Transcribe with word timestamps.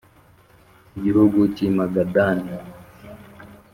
gihugu 1.03 1.39
cy 1.55 1.61
i 1.67 1.69
Magadani 1.75 2.53